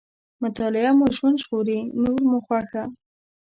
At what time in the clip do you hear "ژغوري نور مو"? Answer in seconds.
1.43-2.37